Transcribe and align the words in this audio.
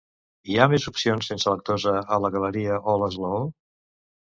Hi 0.53 0.55
ha 0.61 0.65
més 0.71 0.87
opcions 0.91 1.29
sense 1.33 1.53
lactosa 1.55 1.95
a 2.17 2.21
la 2.25 2.33
Galeria 2.39 2.83
o 2.95 2.99
l'Esglaó? 3.05 3.47